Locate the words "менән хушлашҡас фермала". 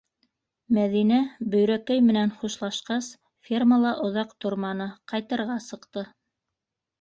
2.05-3.93